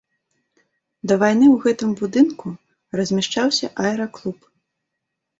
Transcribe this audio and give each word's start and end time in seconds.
Да 1.09 1.13
вайны 1.23 1.43
ў 1.49 1.55
гэтым 1.65 1.91
будынку 1.99 2.47
размяшчаўся 3.01 3.69
аэраклуб. 3.83 4.39